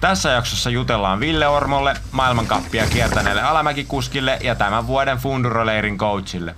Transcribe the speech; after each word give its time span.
Tässä 0.00 0.30
jaksossa 0.30 0.70
jutellaan 0.70 1.20
Ville 1.20 1.48
Ormolle, 1.48 1.94
maailmankappia 2.12 2.86
kiertäneelle 2.86 3.42
alamäkikuskille 3.42 4.38
ja 4.42 4.54
tämän 4.54 4.86
vuoden 4.86 5.18
Funduroleirin 5.18 5.98
coachille. 5.98 6.54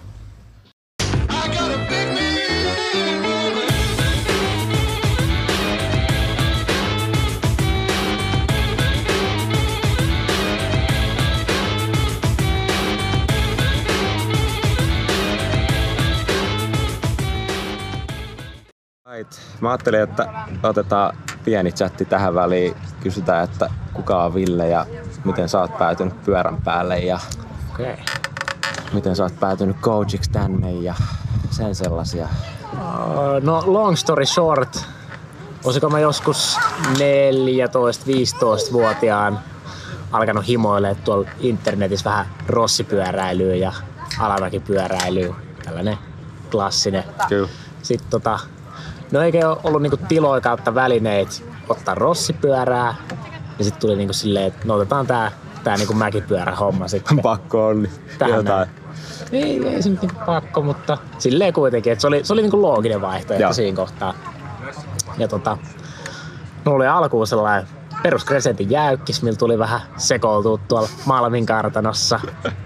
Right. 19.29 19.61
Mä 19.61 19.71
ajattelin, 19.71 20.01
että 20.01 20.27
otetaan 20.63 21.17
pieni 21.45 21.73
chatti 21.73 22.05
tähän 22.05 22.35
väliin. 22.35 22.77
Kysytään, 23.01 23.45
että 23.45 23.71
kuka 23.93 24.25
on 24.25 24.35
Ville 24.35 24.69
ja 24.69 24.87
miten 25.25 25.49
sä 25.49 25.61
oot 25.61 25.79
päätynyt 25.79 26.25
pyörän 26.25 26.63
päälle 26.63 26.99
ja 26.99 27.19
Okei. 27.75 27.97
miten 28.93 29.17
sä 29.17 29.23
oot 29.23 29.41
päätynyt 29.41 29.77
coachiksi 29.77 30.31
tänne 30.31 30.73
ja 30.73 30.95
sen 31.51 31.75
sellaisia. 31.75 32.29
Uh, 32.73 32.79
no 33.43 33.63
long 33.67 33.97
story 33.97 34.27
short, 34.27 34.87
olisiko 35.65 35.91
mä 35.91 36.01
joskus 36.01 36.59
14-15-vuotiaan 36.93 39.39
alkanut 40.13 40.49
himoilee 40.49 40.95
tuolla 40.95 41.29
internetissä 41.41 42.11
vähän 42.11 42.27
rossipyöräilyä 42.47 43.55
ja 43.55 43.73
alamäkipyöräilyä. 44.19 45.35
Tällainen 45.65 45.99
klassinen. 46.51 47.05
Kyllä. 47.29 47.49
Sitten 47.83 48.11
tota, 48.11 48.39
no 49.13 49.23
eikä 49.23 49.49
ole 49.49 49.59
ollut 49.65 49.83
niinku 49.83 49.97
tiloja 50.09 50.41
kautta 50.41 50.75
välineet 50.75 51.45
ottaa 51.69 51.95
rossipyörää. 51.95 52.95
Ja 53.59 53.65
sitten 53.65 53.81
tuli 53.81 53.97
niinku 53.97 54.13
silleen, 54.13 54.47
että 54.47 54.69
no 54.69 54.75
otetaan 54.75 55.07
tää, 55.07 55.33
tää 55.65 55.77
niinku 55.77 55.95
mäkipyörähomma 55.95 56.89
sitten. 56.89 57.23
Pakko 57.23 57.67
on 57.67 57.83
niin 57.83 57.93
Tähän 58.19 58.37
jotain. 58.37 58.69
Ei, 59.33 59.69
ei 59.69 59.83
se 59.83 59.89
nyt 59.89 60.03
niinku 60.03 60.21
pakko, 60.27 60.63
mutta 60.63 60.99
silleen 61.19 61.53
kuitenkin, 61.53 61.93
että 61.93 62.01
se 62.01 62.07
oli, 62.07 62.25
se 62.25 62.33
oli 62.33 62.43
niinku 62.43 62.63
looginen 62.63 63.01
vaihtoehto 63.01 63.43
Joo. 63.43 63.53
siinä 63.53 63.77
kohtaa. 63.77 64.15
Ja 65.19 65.29
tota, 65.29 65.59
mulla 66.65 66.77
oli 66.77 66.87
alkuun 66.87 67.27
sellainen 67.27 67.69
perus 68.03 68.27
Crescentin 68.27 68.71
jäykkis, 68.71 69.23
millä 69.23 69.37
tuli 69.37 69.59
vähän 69.59 69.81
sekoiltua 69.97 70.59
tuolla 70.69 70.89
Malmin 71.07 71.47
kartanossa. 71.47 72.21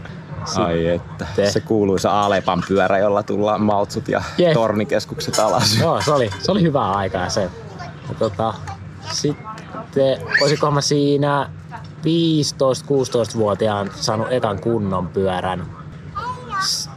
Ai 0.57 0.87
että. 0.87 1.27
Se 1.51 1.61
kuuluisa 1.61 2.25
Alepan 2.25 2.63
pyörä, 2.69 2.99
jolla 2.99 3.23
tullaan 3.23 3.63
maltsut 3.63 4.09
ja 4.09 4.23
Jep. 4.39 4.53
tornikeskukset 4.53 5.39
alas. 5.39 5.79
Joo, 5.81 6.01
se 6.01 6.13
oli, 6.13 6.31
se 6.39 6.53
oli 6.53 6.63
hyvää 6.63 6.93
aikaa 6.93 7.29
se. 7.29 7.43
Ja 8.09 8.15
tota, 8.19 8.55
sitten, 9.11 10.19
olisiko 10.43 10.71
mä 10.71 10.81
siinä 10.81 11.51
15-16-vuotiaan 12.03 13.91
saanut 13.95 14.27
ekan 14.31 14.59
kunnon 14.61 15.09
pyörän. 15.09 15.67
S- 16.67 16.91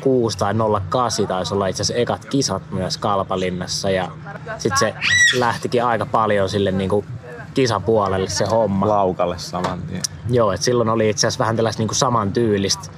06 0.00 0.38
tai 0.38 0.54
08 0.90 1.26
taisi 1.26 1.54
olla 1.54 1.66
itse 1.66 1.82
asiassa 1.82 2.00
ekat 2.00 2.24
kisat 2.24 2.62
myös 2.70 2.96
Kalpalinnassa 2.96 3.90
ja 3.90 4.08
sitten 4.58 4.78
se 4.78 4.94
lähtikin 5.38 5.84
aika 5.84 6.06
paljon 6.06 6.48
sille 6.48 6.70
niinku 6.70 7.04
kisapuolelle 7.56 8.28
se 8.28 8.44
homma. 8.44 8.88
Laukalle 8.88 9.38
saman 9.38 9.82
tien. 9.82 10.02
Joo, 10.30 10.52
et 10.52 10.62
silloin 10.62 10.88
oli 10.88 11.10
itse 11.10 11.26
asiassa 11.26 11.38
vähän 11.44 11.56
tällaista 11.56 11.80
niinku 11.80 11.94
samantyylistä 11.94 12.88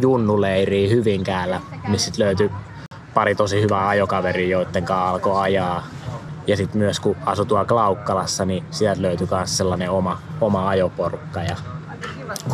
junnuleiriä 0.00 0.88
Hyvinkäällä, 0.88 1.60
missä 1.88 2.04
sit 2.04 2.18
löytyi 2.18 2.50
pari 3.14 3.34
tosi 3.34 3.62
hyvää 3.62 3.88
ajokaveria, 3.88 4.48
joiden 4.48 4.84
kanssa 4.84 5.08
alkoi 5.08 5.40
ajaa. 5.40 5.86
Ja 6.46 6.56
sitten 6.56 6.78
myös 6.78 7.00
kun 7.00 7.16
asui 7.26 7.46
tuolla 7.46 7.64
Klaukkalassa, 7.64 8.44
niin 8.44 8.64
sieltä 8.70 9.02
löytyi 9.02 9.28
myös 9.30 9.56
sellainen 9.56 9.90
oma, 9.90 10.18
oma 10.40 10.68
ajoporukka. 10.68 11.42
Ja 11.42 11.56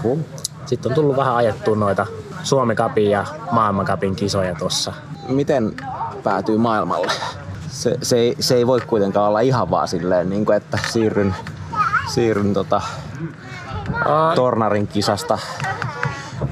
Cool. 0.02 0.16
sitten 0.66 0.92
on 0.92 0.94
tullut 0.94 1.16
vähän 1.16 1.36
ajettua 1.36 1.76
noita 1.76 2.06
Suomi 2.42 2.74
Cupin 2.74 3.10
ja 3.10 3.24
Maailman 3.50 3.86
Cupin 3.86 4.16
kisoja 4.16 4.54
tossa. 4.54 4.92
Miten 5.28 5.76
päätyy 6.22 6.58
maailmalle? 6.58 7.12
Se, 7.76 7.98
se, 8.02 8.16
ei, 8.16 8.36
se 8.40 8.54
ei 8.54 8.66
voi 8.66 8.80
kuitenkaan 8.80 9.28
olla 9.28 9.40
ihan 9.40 9.70
vaan 9.70 9.88
silleen, 9.88 10.30
niin 10.30 10.46
kuin, 10.46 10.56
että 10.56 10.78
siirryn, 10.88 11.34
siirryn 12.08 12.54
tota, 12.54 12.80
Tornarin 14.34 14.86
kisasta 14.86 15.38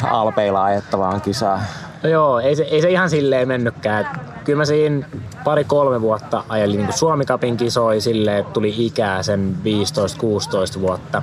Alpeilla 0.03 0.65
ajettavaan 0.65 1.21
kisaan. 1.21 1.61
No 2.03 2.11
joo, 2.11 2.41
ei 2.41 2.57
se, 2.57 2.63
ei 2.63 2.83
se 2.83 2.91
ihan 2.91 3.11
silleen 3.11 3.49
mennytkään. 3.49 4.21
Kyllä 4.45 4.57
mä 4.57 4.65
siinä 4.65 5.07
pari-kolme 5.45 6.01
vuotta 6.01 6.45
ajelin 6.49 6.77
niin 6.77 6.93
Suomi 6.93 7.25
Cupin 7.25 7.57
kisoi 7.57 8.01
silleen, 8.01 8.39
että 8.39 8.53
tuli 8.53 8.87
ikää 8.87 9.23
sen 9.23 9.57
15-16 10.77 10.81
vuotta. 10.81 11.23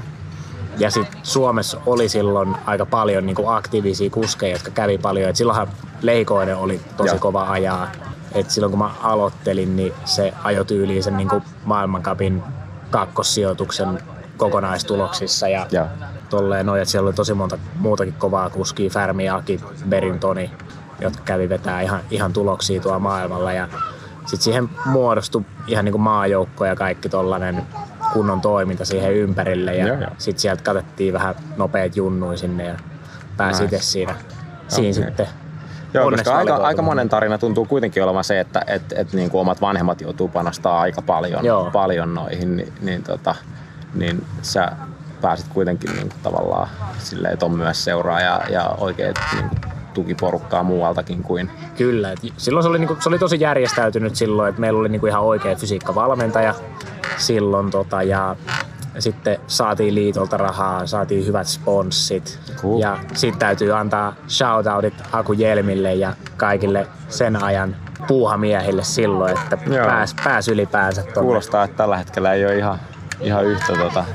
Ja 0.77 0.91
sitten 0.91 1.19
Suomessa 1.23 1.77
oli 1.85 2.09
silloin 2.09 2.55
aika 2.65 2.85
paljon 2.85 3.25
niin 3.25 3.35
aktiivisia 3.45 4.09
kuskeja, 4.09 4.53
jotka 4.53 4.71
kävi 4.71 4.97
paljon. 4.97 5.29
Et 5.29 5.35
silloinhan 5.35 5.67
Leikoinen 6.01 6.57
oli 6.57 6.81
tosi 6.97 7.09
Joo. 7.09 7.19
kova 7.19 7.49
ajaa. 7.49 7.87
Et 8.35 8.49
silloin 8.49 8.71
kun 8.71 8.79
mä 8.79 8.91
aloittelin, 9.03 9.75
niin 9.75 9.93
se 10.05 10.33
ajoi 10.43 10.65
tyyliin 10.65 11.03
sen 11.03 11.17
niin 11.17 11.29
maailmankapin 11.65 12.43
kakkossijoituksen 12.89 13.99
kokonaistuloksissa. 14.37 15.47
Ja 15.47 15.67
Joo. 15.71 15.85
tolleen 16.29 16.65
noin, 16.65 16.81
että 16.81 16.91
siellä 16.91 17.07
oli 17.07 17.13
tosi 17.15 17.33
monta 17.33 17.57
muutakin 17.79 18.13
kovaa 18.13 18.49
kuskia, 18.49 18.89
Färmi, 18.89 19.29
Aki, 19.29 19.61
Berintoni, 19.89 20.51
jotka 21.01 21.21
kävi 21.23 21.49
vetää 21.49 21.81
ihan, 21.81 21.99
ihan 22.11 22.33
tuloksia 22.33 22.81
tuolla 22.81 22.99
maailmalla 22.99 23.53
ja 23.53 23.67
sitten 24.25 24.41
siihen 24.41 24.69
muodostui 24.85 25.45
ihan 25.67 25.85
niin 25.85 25.93
kuin 25.93 26.01
maajoukko 26.01 26.65
ja 26.65 26.75
kaikki 26.75 27.09
tollanen 27.09 27.63
kunnon 28.13 28.41
toiminta 28.41 28.85
siihen 28.85 29.13
ympärille 29.13 29.75
ja 29.75 29.87
Joo, 29.87 29.97
joo. 29.97 30.09
sitten 30.17 30.41
sieltä 30.41 30.63
katsottiin 30.63 31.13
vähän 31.13 31.35
nopeat 31.57 31.95
junnui 31.95 32.37
sinne 32.37 32.65
ja 32.65 32.75
pääsi 33.37 33.63
Nice. 33.63 33.75
itse 33.75 33.87
siinä, 33.87 34.15
siinä 34.67 34.89
Okei. 34.89 34.93
sitten 34.93 35.27
Joo, 35.93 36.11
koska 36.11 36.37
aika, 36.37 36.55
aika 36.55 36.81
monen 36.81 37.09
tarina 37.09 37.37
tuntuu 37.37 37.65
kuitenkin 37.65 38.03
olevan 38.03 38.23
se, 38.23 38.39
että 38.39 38.61
et, 38.67 38.93
et 38.95 39.13
niin 39.13 39.29
kuin 39.29 39.41
omat 39.41 39.61
vanhemmat 39.61 40.01
joutuu 40.01 40.27
panostaa 40.27 40.81
aika 40.81 41.01
paljon, 41.01 41.45
Joo. 41.45 41.69
paljon 41.71 42.13
noihin, 42.13 42.57
niin, 42.57 42.73
niin, 42.81 43.03
tota, 43.03 43.35
niin 43.93 44.25
sä 44.41 44.71
pääsit 45.21 45.47
kuitenkin 45.47 45.93
niin 45.93 46.09
kuin 46.09 46.21
tavallaan 46.23 46.69
silleen, 46.97 47.33
että 47.33 47.45
on 47.45 47.57
myös 47.57 47.83
seuraa 47.83 48.21
ja, 48.21 48.41
ja 48.49 48.75
oikein 48.77 49.13
niin 49.33 49.49
kuin 49.49 49.61
tukiporukkaa 49.93 50.63
muualtakin 50.63 51.23
kuin 51.23 51.51
Kyllä. 51.77 52.11
Et 52.11 52.19
silloin 52.37 52.63
se 52.63 52.69
oli, 52.69 52.79
niinku, 52.79 52.97
se 52.99 53.09
oli 53.09 53.19
tosi 53.19 53.39
järjestäytynyt 53.39 54.15
silloin, 54.15 54.49
että 54.49 54.61
meillä 54.61 54.79
oli 54.79 54.89
niinku 54.89 55.07
ihan 55.07 55.21
oikea 55.21 55.55
fysiikkavalmentaja 55.55 56.53
silloin 57.17 57.71
tota, 57.71 58.03
ja 58.03 58.35
sitten 58.99 59.37
saatiin 59.47 59.95
liitolta 59.95 60.37
rahaa, 60.37 60.87
saatiin 60.87 61.25
hyvät 61.27 61.47
sponssit. 61.47 62.39
Cool. 62.55 62.79
Ja 62.79 62.97
sitten 63.13 63.39
täytyy 63.39 63.77
antaa 63.77 64.13
shoutoutit 64.27 64.93
Aku 65.11 65.33
Jelmille 65.33 65.93
ja 65.93 66.13
kaikille 66.37 66.87
sen 67.09 67.43
ajan 67.43 67.75
puuhamiehille 68.07 68.83
silloin, 68.83 69.37
että 69.37 69.57
Joo. 69.67 69.85
pääs, 69.85 70.15
pääs 70.23 70.47
ylipäänsä 70.47 71.01
tonne. 71.03 71.21
kuulostaa, 71.21 71.63
että 71.63 71.77
tällä 71.77 71.97
hetkellä 71.97 72.33
ei 72.33 72.45
ole 72.45 72.57
ihan, 72.57 72.79
ihan 73.21 73.45
yhtä 73.45 73.73
tota, 73.73 74.05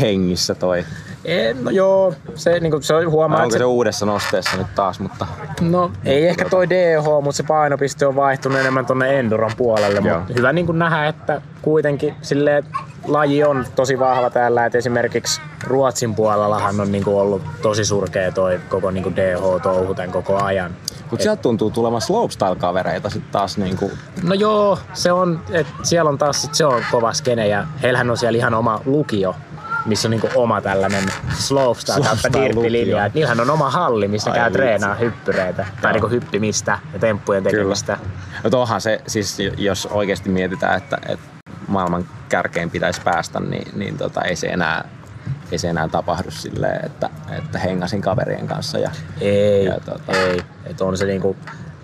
hengissä 0.00 0.54
toi. 0.54 0.84
En, 1.24 1.64
no 1.64 1.70
joo, 1.70 2.14
se, 2.34 2.60
niinku, 2.60 2.80
se 2.80 2.94
on- 2.94 3.10
huomaa, 3.10 3.36
että 3.36 3.42
onko 3.42 3.52
se, 3.52 3.58
se 3.58 3.64
uudessa 3.64 4.06
nosteessa 4.06 4.56
nyt 4.56 4.66
taas, 4.74 5.00
mutta 5.00 5.26
No 5.60 5.92
ei 6.04 6.28
ehkä 6.28 6.44
toi 6.50 6.68
DH, 6.70 7.04
mutta 7.22 7.36
se 7.36 7.42
painopiste 7.42 8.06
on 8.06 8.16
vaihtunut 8.16 8.58
enemmän 8.58 8.86
tonne 8.86 9.18
Enduron 9.18 9.50
puolelle. 9.56 10.00
Joo. 10.04 10.18
Mutta 10.18 10.34
hyvä 10.36 10.52
niin 10.52 10.78
nähdä, 10.78 11.06
että 11.06 11.42
kuitenkin 11.62 12.14
silleen, 12.22 12.64
laji 13.06 13.44
on 13.44 13.66
tosi 13.76 13.98
vahva 13.98 14.30
täällä. 14.30 14.66
Et 14.66 14.74
esimerkiksi 14.74 15.40
Ruotsin 15.64 16.14
puolellahan 16.14 16.80
on 16.80 16.92
niin 16.92 17.08
ollut 17.08 17.42
tosi 17.62 17.84
surkea 17.84 18.32
toi 18.32 18.60
koko 18.68 18.90
niin 18.90 19.16
DH-touhu 19.16 19.94
tämän 19.94 20.12
koko 20.12 20.42
ajan. 20.42 20.76
Mutta 21.10 21.22
sieltä 21.22 21.42
tuntuu 21.42 21.70
tulevan 21.70 22.00
slopestyle-kavereita 22.00 23.10
sitten 23.10 23.32
taas 23.32 23.58
niinku, 23.58 23.90
No 24.22 24.34
joo, 24.34 24.78
se 24.92 25.12
on, 25.12 25.40
et 25.50 25.66
siellä 25.82 26.08
on 26.08 26.18
taas 26.18 26.42
sit 26.42 26.54
se 26.54 26.64
on 26.64 26.82
kova 26.90 27.12
skene 27.12 27.48
ja 27.48 27.66
heillähän 27.82 28.10
on 28.10 28.16
siellä 28.16 28.36
ihan 28.36 28.54
oma 28.54 28.80
lukio, 28.84 29.34
missä 29.86 30.08
on 30.08 30.10
niinku 30.10 30.28
oma 30.34 30.60
tällainen 30.60 31.04
slopestyle 31.38 32.06
kautta 32.06 32.32
dirttilinja. 32.32 33.06
Et 33.06 33.14
Niillähän 33.14 33.40
on 33.40 33.50
oma 33.50 33.70
halli, 33.70 34.08
missä 34.08 34.30
Ai 34.30 34.36
käy 34.36 34.44
vitsi. 34.44 34.56
treenaa 34.58 34.94
hyppyreitä 34.94 35.66
tai 35.82 35.92
niinku 35.92 36.08
hyppimistä 36.08 36.78
ja 36.92 36.98
temppujen 36.98 37.42
tekemistä. 37.42 37.98
No 38.44 38.50
tohan 38.50 38.80
se, 38.80 39.00
siis 39.06 39.38
jos 39.56 39.86
oikeasti 39.90 40.28
mietitään, 40.28 40.76
että, 40.76 40.98
että 41.08 41.26
maailman 41.68 42.04
kärkeen 42.32 42.70
pitäisi 42.70 43.00
päästä, 43.00 43.40
niin, 43.40 43.78
niin 43.78 43.98
tota, 43.98 44.22
ei, 44.22 44.36
se 44.36 44.46
enää, 44.46 44.88
ei 45.52 45.58
se 45.58 45.68
enää 45.68 45.88
tapahdu 45.88 46.30
silleen, 46.30 46.86
että, 46.86 47.10
että 47.38 47.58
hengasin 47.58 48.00
kaverien 48.00 48.46
kanssa. 48.46 48.78
Ja, 48.78 48.90
Ei, 49.20 49.64
Ja 49.64 49.74
tota- 49.74 50.16
ei. 50.16 50.42
Et 50.64 50.80
on 50.80 50.96
se 50.96 51.06
niinku, 51.06 51.36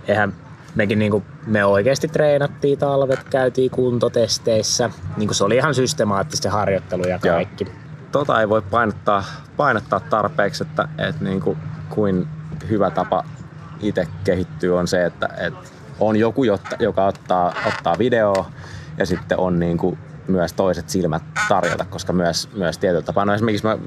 eihän 0.08 0.32
mekin 0.74 0.98
niinku, 0.98 1.22
me 1.46 1.64
oikeasti 1.64 2.08
treenattiin 2.08 2.78
talvet, 2.78 3.24
käytiin 3.24 3.70
kuntotesteissä. 3.70 4.90
Niinku 5.16 5.34
se 5.34 5.44
oli 5.44 5.56
ihan 5.56 5.74
systemaattista 5.74 6.50
harjoittelu 6.50 7.02
ja 7.02 7.18
Joo. 7.24 7.34
kaikki. 7.34 7.66
tota 8.12 8.40
ei 8.40 8.48
voi 8.48 8.62
painottaa, 8.62 9.24
painottaa 9.56 10.00
tarpeeksi, 10.00 10.62
että, 10.62 10.88
että 10.98 11.24
niin 11.24 11.40
kuin, 11.40 12.28
hyvä 12.68 12.90
tapa 12.90 13.24
itse 13.80 14.08
kehittyy 14.24 14.78
on 14.78 14.88
se, 14.88 15.04
että, 15.04 15.28
että 15.36 15.68
on 16.00 16.16
joku, 16.16 16.44
joka 16.78 17.06
ottaa, 17.06 17.52
ottaa 17.66 17.98
videoa 17.98 18.50
ja 18.98 19.06
sitten 19.06 19.38
on 19.38 19.58
niin 19.58 19.78
kuin 19.78 19.98
myös 20.28 20.52
toiset 20.52 20.88
silmät 20.88 21.22
tarjota, 21.48 21.84
koska 21.84 22.12
myös, 22.12 22.48
myös 22.54 22.78
tietyllä 22.78 23.02
tapaa, 23.02 23.24
no 23.24 23.34
esimerkiksi 23.34 23.66
me 23.66 23.78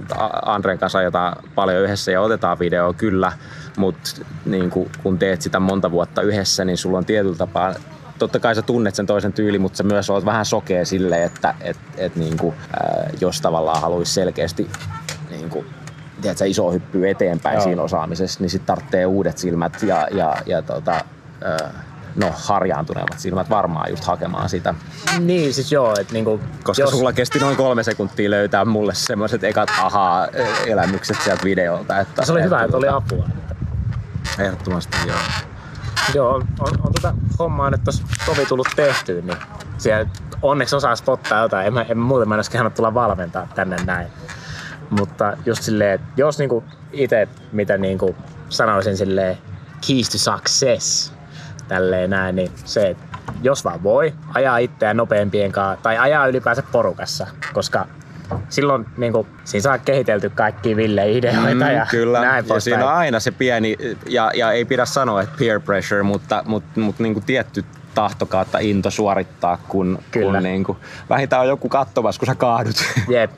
Andren 0.46 0.80
kanssa 0.80 1.00
ajetaan 1.00 1.44
paljon 1.56 1.84
yhdessä 1.84 2.12
ja 2.12 2.22
otetaan 2.22 2.60
video 2.60 2.94
kyllä, 2.94 3.32
mutta 3.78 4.10
niin 4.46 4.70
kun, 4.70 4.90
kun 5.04 5.20
teet 5.20 5.42
sitä 5.42 5.60
monta 5.60 5.92
vuotta 5.92 6.22
yhdessä, 6.22 6.66
niin 6.66 6.78
sulla 6.78 6.98
on 6.98 7.06
tietyllä 7.06 7.36
tapaa 7.36 7.74
totta 8.20 8.40
kai 8.40 8.56
sä 8.56 8.62
tunnet 8.62 8.96
sen 8.96 9.06
toisen 9.06 9.34
tyyli, 9.34 9.60
mutta 9.60 9.78
sä 9.78 9.84
myös 9.84 10.10
olet 10.10 10.26
vähän 10.26 10.46
sokea 10.46 10.86
sille, 10.86 11.24
että 11.24 11.54
et, 11.62 11.78
et 11.98 12.16
niin 12.16 12.38
kuin, 12.38 12.56
ää, 12.74 13.10
jos 13.22 13.42
tavallaan 13.42 13.82
haluaisi 13.82 14.14
selkeästi 14.14 14.70
niin 15.30 15.50
kuin, 15.50 15.66
tiedätkö, 16.22 16.46
iso 16.46 16.72
hyppy 16.72 17.10
eteenpäin 17.10 17.56
Joo. 17.56 17.64
siinä 17.64 17.82
osaamisessa, 17.82 18.40
niin 18.40 18.50
sitten 18.50 18.68
tarvitsee 18.68 19.06
uudet 19.06 19.38
silmät 19.38 19.84
ja, 19.84 20.08
ja, 20.12 20.36
ja 20.46 20.62
tota, 20.62 20.92
ää, 21.44 21.72
no, 22.16 22.34
harjaantuneemmat 22.36 23.20
silmät 23.20 23.50
varmaan 23.50 23.90
just 23.90 24.04
hakemaan 24.04 24.50
sitä. 24.50 24.74
Niin, 25.20 25.54
siis 25.54 25.72
joo. 25.72 25.96
Että 26.00 26.14
niinku, 26.14 26.40
Koska 26.64 26.84
jos... 26.84 26.90
sulla 26.90 27.14
kesti 27.14 27.40
noin 27.40 27.58
kolme 27.58 27.84
sekuntia 27.84 28.30
löytää 28.30 28.66
mulle 28.66 28.94
semmoiset 28.94 29.44
ekat 29.44 29.70
ahaa-elämykset 29.82 31.22
sieltä 31.22 31.44
videolta. 31.44 32.00
Että, 32.00 32.26
se 32.26 32.32
oli 32.32 32.44
hyvä, 32.44 32.64
että 32.64 32.78
oli 32.78 32.88
apua. 32.88 33.26
Ehdottomasti 34.40 34.98
joo. 35.08 35.18
Joo, 36.14 36.36
on, 36.36 36.48
on, 36.60 36.74
on 36.84 36.94
tota 36.94 37.14
hommaa 37.40 37.70
nyt 37.70 37.84
tossa 37.84 38.04
tovi 38.26 38.46
tullut 38.46 38.68
tehtyä, 38.76 39.22
niin 39.22 39.38
siellä 39.78 40.10
onneksi 40.42 40.76
osaa 40.76 40.96
spottaa 40.96 41.42
jotain. 41.42 41.68
En, 41.68 41.86
en 41.90 41.98
muuten 41.98 42.30
mä 42.30 42.36
en 42.36 42.40
olisi 42.40 42.52
tulla 42.76 42.94
valmentaa 42.94 43.48
tänne 43.56 43.76
näin. 43.86 44.08
Mutta 44.90 45.38
just 45.46 45.64
silleen, 45.64 45.92
että 45.92 46.08
jos 46.18 46.40
niinku 46.40 46.64
itse, 46.92 47.28
mitä 47.52 47.78
niinku 47.78 48.16
sanoisin 48.50 48.98
silleen, 48.98 49.38
keys 49.88 50.10
to 50.10 50.18
success, 50.18 51.14
tälleen 51.72 52.10
näin, 52.10 52.36
niin 52.36 52.52
se, 52.66 52.90
että 52.90 53.06
jos 53.42 53.66
vaan 53.66 53.84
voi, 53.84 54.14
ajaa 54.34 54.58
itseään 54.58 54.98
nopeampien 54.98 55.52
kanssa, 55.52 55.84
tai 55.84 55.98
ajaa 55.98 56.28
ylipäänsä 56.28 56.64
porukassa, 56.72 57.28
koska 57.54 57.88
silloin 58.50 58.86
niin 58.98 59.14
kuin, 59.14 59.28
siinä 59.44 59.64
saa 59.64 59.78
kehitelty 59.78 60.30
kaikki 60.30 60.76
Ville-ideoita 60.76 61.66
mm, 61.66 61.76
ja 61.76 61.88
kyllä. 61.92 62.22
näin 62.22 62.46
ja 62.48 62.60
siinä 62.60 62.86
on 62.86 62.94
aina 62.94 63.20
se 63.20 63.32
pieni, 63.32 63.78
ja, 64.10 64.32
ja 64.36 64.52
ei 64.52 64.66
pidä 64.66 64.86
sanoa, 64.86 65.22
että 65.22 65.36
peer 65.40 65.60
pressure, 65.60 66.04
mutta, 66.04 66.44
mutta, 66.46 66.80
mutta 66.80 67.04
niin 67.04 67.14
kuin 67.14 67.26
tietty 67.26 67.66
tahto 67.96 68.26
kautta 68.26 68.60
into 68.60 68.92
suorittaa, 68.92 69.58
kun, 69.68 70.00
Kyllä. 70.12 70.34
kun 70.34 70.44
niin 70.44 70.64
kuin, 70.64 70.78
vähintään 71.10 71.42
on 71.42 71.48
joku 71.48 71.70
kattovas, 71.70 72.20
kun 72.20 72.26
sä 72.26 72.36
kaadut. 72.36 72.76
Jep. 73.10 73.32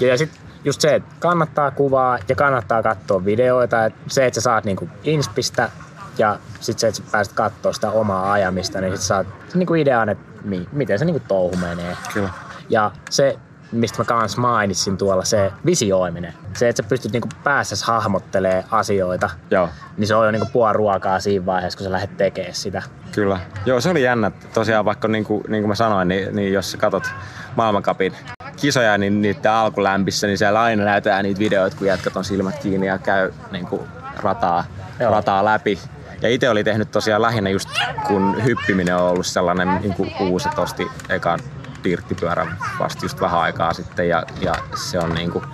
Ja, 0.00 0.08
ja 0.08 0.18
sitten 0.18 0.40
just 0.64 0.80
se, 0.80 0.94
että 0.94 1.14
kannattaa 1.18 1.70
kuvaa 1.70 2.18
ja 2.28 2.34
kannattaa 2.34 2.82
katsoa 2.82 3.24
videoita. 3.24 3.84
Että 3.84 4.00
se, 4.08 4.26
että 4.26 4.34
sä 4.34 4.40
saat 4.40 4.64
niinku 4.64 4.88
inspistä 5.04 5.68
ja 6.18 6.38
sitten 6.60 6.80
se, 6.80 6.88
että 6.88 6.98
sä 6.98 7.12
pääset 7.12 7.32
katsoa 7.32 7.72
sitä 7.72 7.90
omaa 7.90 8.32
ajamista, 8.32 8.80
niin 8.80 8.96
sit 8.96 9.06
saat 9.06 9.26
niinku 9.54 9.74
idean, 9.74 10.08
että 10.08 10.24
mi, 10.44 10.68
miten 10.72 10.98
se 10.98 11.04
niinku 11.04 11.22
touhu 11.28 11.56
menee. 11.56 11.96
Kyllä. 12.14 12.30
Ja 12.68 12.90
se, 13.10 13.38
mistä 13.72 13.98
mä 13.98 14.04
kans 14.04 14.36
mainitsin 14.36 14.96
tuolla, 14.96 15.24
se 15.24 15.52
visioiminen. 15.66 16.34
Se, 16.56 16.68
että 16.68 16.82
sä 16.82 16.88
pystyt 16.88 17.12
niinku 17.12 17.28
päässä 17.44 17.86
hahmottelee 17.86 18.64
asioita, 18.70 19.30
Joo. 19.50 19.68
niin 19.96 20.06
se 20.06 20.14
on 20.14 20.24
jo 20.26 20.30
niinku 20.30 20.48
puoli 20.52 20.72
ruokaa 20.72 21.20
siinä 21.20 21.46
vaiheessa, 21.46 21.76
kun 21.76 21.84
sä 21.84 21.92
lähdet 21.92 22.16
tekemään 22.16 22.54
sitä. 22.54 22.82
Kyllä. 23.12 23.40
Joo, 23.66 23.80
se 23.80 23.90
oli 23.90 24.02
jännä. 24.02 24.30
Tosiaan 24.54 24.84
vaikka 24.84 25.08
niin 25.08 25.24
kuin, 25.24 25.44
niin 25.48 25.62
kuin 25.62 25.68
mä 25.68 25.74
sanoin, 25.74 26.08
niin, 26.08 26.36
niin 26.36 26.52
jos 26.52 26.72
sä 26.72 26.78
katot 26.78 27.04
maailmankapin 27.56 28.12
kisoja, 28.56 28.98
niin 28.98 29.22
niiden 29.22 29.52
alkulämpissä, 29.52 30.26
niin 30.26 30.38
siellä 30.38 30.62
aina 30.62 30.84
näytetään 30.84 31.24
niitä 31.24 31.38
videoita, 31.38 31.76
kun 31.76 31.86
jätkät 31.86 32.16
on 32.16 32.24
silmät 32.24 32.58
kiinni 32.58 32.86
ja 32.86 32.98
käy 32.98 33.32
niin 33.50 33.66
kuin 33.66 33.82
rataa, 34.16 34.64
rataa 35.10 35.44
läpi. 35.44 35.78
Ja 36.22 36.28
itse 36.28 36.50
oli 36.50 36.64
tehnyt 36.64 36.90
tosiaan 36.90 37.22
lähinnä 37.22 37.50
just 37.50 37.68
kun 38.06 38.44
hyppiminen 38.44 38.96
on 38.96 39.10
ollut 39.10 39.26
sellainen 39.26 39.80
niin 39.82 39.94
kuin 39.94 40.12
uusi, 40.20 40.48
että 40.48 40.60
osti 40.60 40.88
ekan 41.08 41.40
dirttipyörän 41.84 42.56
vasta 42.78 43.04
just 43.04 43.20
vähän 43.20 43.40
aikaa 43.40 43.72
sitten 43.72 44.08
ja, 44.08 44.24
ja 44.40 44.54
se 44.74 44.98
on 44.98 45.14
niin 45.14 45.30
kuin, 45.30 45.44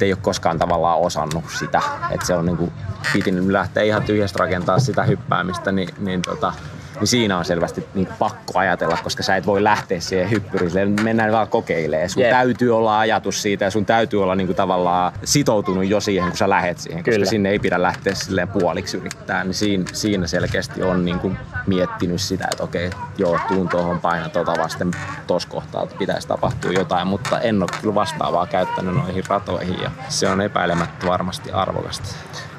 ei 0.00 0.12
ole 0.12 0.18
koskaan 0.22 0.58
tavallaan 0.58 0.98
osannut 0.98 1.44
sitä. 1.58 1.82
Että 2.10 2.26
se 2.26 2.34
on 2.34 2.46
niin 2.46 2.56
kuin, 2.56 2.72
piti 3.12 3.52
lähteä 3.52 3.82
ihan 3.82 4.02
tyhjästä 4.02 4.38
rakentaa 4.38 4.78
sitä 4.78 5.02
hyppäämistä, 5.02 5.72
niin, 5.72 5.88
niin 5.98 6.22
tota, 6.22 6.52
niin 7.00 7.08
siinä 7.08 7.38
on 7.38 7.44
selvästi 7.44 7.86
niin 7.94 8.08
pakko 8.18 8.58
ajatella, 8.58 8.98
koska 9.04 9.22
sä 9.22 9.36
et 9.36 9.46
voi 9.46 9.64
lähteä 9.64 10.00
siihen 10.00 10.30
hyppyriin, 10.30 11.02
mennään 11.02 11.32
vaan 11.32 11.48
kokeilemaan. 11.48 12.10
Sun 12.10 12.22
yeah. 12.22 12.36
täytyy 12.36 12.76
olla 12.76 12.98
ajatus 12.98 13.42
siitä 13.42 13.64
ja 13.64 13.70
sun 13.70 13.86
täytyy 13.86 14.22
olla 14.22 14.34
niin 14.34 14.46
kuin 14.46 14.56
tavallaan 14.56 15.12
sitoutunut 15.24 15.84
jo 15.84 16.00
siihen, 16.00 16.28
kun 16.28 16.38
sä 16.38 16.50
lähet 16.50 16.78
siihen, 16.78 16.98
koska 16.98 17.10
Kyllä. 17.10 17.26
sinne 17.26 17.50
ei 17.50 17.58
pidä 17.58 17.82
lähteä 17.82 18.14
silleen 18.14 18.48
puoliksi 18.48 18.96
yrittää. 18.96 19.44
Niin 19.44 19.54
siinä, 19.54 19.84
siinä 19.92 20.26
selkeästi 20.26 20.82
on 20.82 21.04
niin 21.04 21.18
kuin 21.18 21.38
miettinyt 21.66 22.20
sitä, 22.20 22.48
että 22.52 22.64
okei, 22.64 22.90
joo, 23.18 23.38
tuun 23.48 23.68
tuohon 23.68 24.00
paina 24.00 24.28
tota 24.28 24.52
vasten 24.58 24.90
tuossa 25.26 25.48
kohtaa, 25.48 25.82
että 25.82 25.96
pitäisi 25.98 26.28
tapahtua 26.28 26.72
jotain, 26.72 27.06
mutta 27.06 27.40
en 27.40 27.62
ole 27.62 27.70
kyllä 27.80 27.94
vastaavaa 27.94 28.46
käyttänyt 28.46 28.94
noihin 28.94 29.24
ratoihin 29.28 29.82
ja 29.82 29.90
se 30.08 30.28
on 30.28 30.40
epäilemättä 30.40 31.06
varmasti 31.06 31.52
arvokasta. 31.52 32.08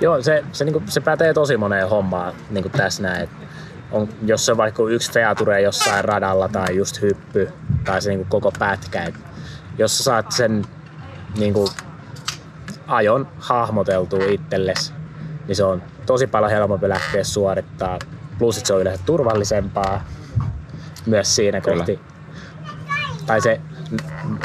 Joo, 0.01 0.21
se, 0.21 0.43
se, 0.51 0.65
niin 0.65 0.73
kuin, 0.73 0.85
se 0.87 1.01
pätee 1.01 1.33
tosi 1.33 1.57
moneen 1.57 1.89
hommaan 1.89 2.33
niin 2.49 2.63
kuin 2.63 2.71
tässä 2.71 3.03
näin, 3.03 3.23
että 3.23 3.35
on, 3.93 4.09
jos 4.25 4.45
se 4.45 4.51
on 4.51 4.57
vaikka 4.57 4.83
yksi 4.89 5.11
feature 5.11 5.61
jossain 5.61 6.05
radalla 6.05 6.47
tai 6.47 6.75
just 6.75 7.01
hyppy 7.01 7.49
tai 7.85 8.01
se 8.01 8.09
niin 8.09 8.25
koko 8.25 8.51
pätkä, 8.59 9.03
et 9.03 9.15
jos 9.77 9.97
sä 9.97 10.03
saat 10.03 10.31
sen 10.31 10.65
niin 11.37 11.53
kuin, 11.53 11.67
ajon 12.87 13.27
hahmoteltua 13.39 14.25
itsellesi, 14.25 14.93
niin 15.47 15.55
se 15.55 15.63
on 15.63 15.83
tosi 16.05 16.27
paljon 16.27 16.51
helpompi 16.51 16.89
lähteä 16.89 17.23
suorittaa. 17.23 17.99
Plus, 18.39 18.57
että 18.57 18.67
se 18.67 18.73
on 18.73 18.81
yleensä 18.81 19.03
turvallisempaa 19.05 20.03
myös 21.05 21.35
siinä 21.35 21.61
Kyllä. 21.61 21.77
kohti. 21.77 21.99
Tai 23.25 23.41
se, 23.41 23.61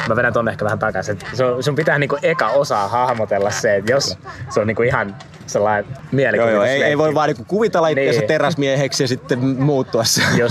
mä 0.07 0.15
vedän 0.15 0.33
tonne 0.33 0.51
ehkä 0.51 0.65
vähän 0.65 0.79
takaisin. 0.79 1.19
Se 1.33 1.43
sun 1.59 1.75
pitää 1.75 1.99
niinku 1.99 2.17
eka 2.21 2.47
osaa 2.47 2.87
hahmotella 2.87 3.51
se, 3.51 3.75
että 3.75 3.91
jos 3.91 4.17
se 4.49 4.59
on 4.59 4.67
niinku 4.67 4.81
ihan 4.81 5.15
sellainen 5.49 5.97
mielikuvitus. 6.11 6.53
Joo, 6.53 6.63
joo, 6.63 6.73
ei, 6.73 6.83
ei 6.83 6.97
voi 6.97 7.13
vaan 7.13 7.27
niinku 7.29 7.43
kuvitella 7.47 7.87
itseänsä 7.87 8.19
niin. 8.19 8.27
teräsmieheksi 8.27 9.03
ja 9.03 9.07
sitten 9.07 9.39
muuttua 9.39 10.03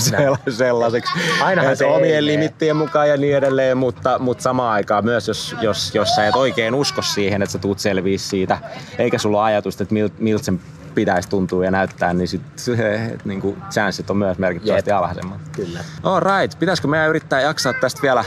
sellaiseksi. 0.48 1.12
Ainahan 1.40 1.76
se 1.76 1.84
omien 1.84 2.14
ei, 2.14 2.26
limittien 2.26 2.76
mukaan 2.76 3.08
ja 3.08 3.16
niin 3.16 3.36
edelleen, 3.36 3.78
mutta, 3.78 4.18
mutta 4.18 4.42
samaan 4.42 4.72
aikaan 4.72 5.04
myös, 5.04 5.28
jos, 5.28 5.56
jos, 5.60 5.94
jos 5.94 6.14
sä 6.14 6.26
et 6.26 6.36
oikein 6.36 6.74
usko 6.74 7.02
siihen, 7.02 7.42
että 7.42 7.52
sä 7.52 7.58
tuut 7.58 7.78
selviä 7.78 8.18
siitä, 8.18 8.58
eikä 8.98 9.18
sulla 9.18 9.38
ole 9.38 9.46
ajatusta, 9.46 9.82
että 9.82 9.92
mil, 9.94 10.08
miltä 10.18 10.44
sen 10.44 10.60
pitäisi 10.94 11.28
tuntua 11.28 11.64
ja 11.64 11.70
näyttää, 11.70 12.14
niin 12.14 12.28
sit 12.28 12.42
niin 13.24 13.56
chanssit 13.70 14.10
on 14.10 14.16
myös 14.16 14.38
merkittävästi 14.38 14.90
Jep. 14.90 14.98
alhaisemmat. 14.98 15.38
Kyllä. 15.52 15.80
All 16.02 16.20
right. 16.20 16.58
Pitäisikö 16.58 16.88
meidän 16.88 17.08
yrittää 17.08 17.40
jaksaa 17.40 17.72
tästä 17.72 18.02
vielä 18.02 18.24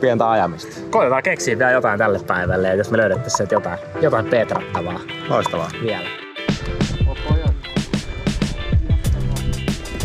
pientä 0.00 0.30
ajamista. 0.30 0.80
Koitetaan 0.90 1.22
keksiä 1.22 1.58
vielä 1.58 1.70
jotain 1.70 1.98
tälle 1.98 2.20
päivälle, 2.26 2.74
jos 2.74 2.90
me 2.90 2.98
löydettäisiin 2.98 3.48
jotain, 3.52 3.78
jotain 4.02 4.26
petrattavaa. 4.26 5.00
Loistavaa. 5.28 5.70
Vielä. 5.82 6.17